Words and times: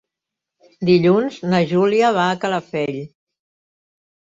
Dilluns 0.89 1.37
na 1.51 1.61
Júlia 1.75 2.11
va 2.17 2.25
a 2.33 2.41
Calafell. 2.47 3.01